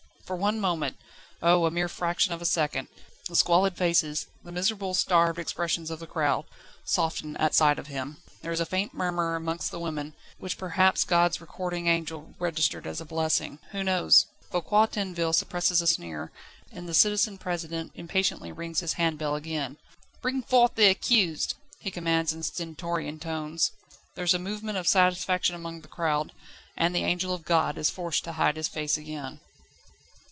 [0.25, 0.95] For one moment
[1.43, 1.65] oh!
[1.65, 2.87] a mere fraction of a second
[3.27, 6.45] the squalid faces, the miserable, starved expressions of the crowd,
[6.85, 8.15] soften at sight of him.
[8.41, 13.01] There is a faint murmur among the women, which perhaps God's recording angel registered as
[13.01, 13.59] a blessing.
[13.73, 14.25] Who knows?
[14.49, 16.31] Foucquier Tinville suppresses a sneer,
[16.71, 19.75] and the Citizen President impatiently rings his hand bell again.
[20.21, 23.73] "Bring forth the accused!" he commands in stentorian tones.
[24.15, 26.31] There is a movement of satisfaction among the crowd,
[26.77, 29.41] and the angel of God is forced to hide his face again.